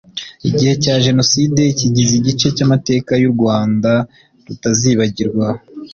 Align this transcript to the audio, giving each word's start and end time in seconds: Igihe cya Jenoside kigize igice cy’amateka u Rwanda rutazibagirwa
Igihe 0.49 0.73
cya 0.83 0.95
Jenoside 1.05 1.61
kigize 1.79 2.13
igice 2.19 2.47
cy’amateka 2.55 3.11
u 3.29 3.33
Rwanda 3.35 3.91
rutazibagirwa 4.45 5.47